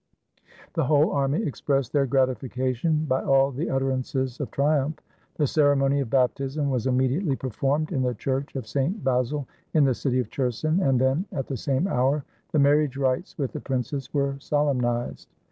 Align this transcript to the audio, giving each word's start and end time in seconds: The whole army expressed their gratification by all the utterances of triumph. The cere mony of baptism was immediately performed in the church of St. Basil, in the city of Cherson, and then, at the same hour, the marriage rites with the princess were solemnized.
The 0.73 0.85
whole 0.85 1.11
army 1.11 1.43
expressed 1.43 1.93
their 1.93 2.07
gratification 2.07 3.05
by 3.05 3.21
all 3.23 3.51
the 3.51 3.69
utterances 3.69 4.39
of 4.39 4.49
triumph. 4.49 4.97
The 5.35 5.45
cere 5.45 5.75
mony 5.75 5.99
of 5.99 6.09
baptism 6.09 6.71
was 6.71 6.87
immediately 6.87 7.35
performed 7.35 7.91
in 7.91 8.01
the 8.01 8.15
church 8.15 8.55
of 8.55 8.65
St. 8.65 9.03
Basil, 9.03 9.47
in 9.75 9.83
the 9.85 9.93
city 9.93 10.17
of 10.17 10.31
Cherson, 10.31 10.79
and 10.81 10.99
then, 10.99 11.25
at 11.33 11.45
the 11.45 11.55
same 11.55 11.85
hour, 11.85 12.23
the 12.51 12.57
marriage 12.57 12.97
rites 12.97 13.37
with 13.37 13.51
the 13.53 13.59
princess 13.61 14.11
were 14.11 14.37
solemnized. 14.39 15.27